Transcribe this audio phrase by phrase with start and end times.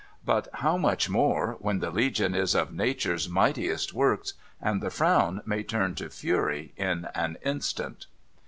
[0.25, 5.43] But how much more, when the legion is of Nature's mightiest works, and the frown
[5.45, 8.07] may turn to fury in an instant